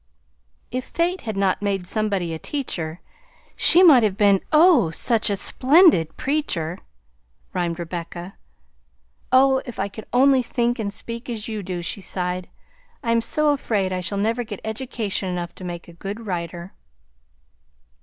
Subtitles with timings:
[0.71, 3.01] "If Fate had not made somebody a teacher,
[3.55, 4.89] She might have been, oh!
[4.89, 6.79] such a splendid preacher!"
[7.53, 8.33] rhymed Rebecca.
[9.31, 9.61] "Oh!
[9.63, 12.49] if I could only think and speak as you do!" she sighed.
[13.03, 16.73] "I am so afraid I shall never get education enough to make a good writer."